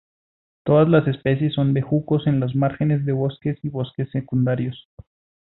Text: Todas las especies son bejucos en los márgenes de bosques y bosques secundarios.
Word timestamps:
Todas 0.63 0.89
las 0.89 1.07
especies 1.07 1.53
son 1.53 1.75
bejucos 1.75 2.25
en 2.25 2.39
los 2.39 2.55
márgenes 2.55 3.05
de 3.05 3.11
bosques 3.11 3.59
y 3.61 3.69
bosques 3.69 4.09
secundarios. 4.09 4.89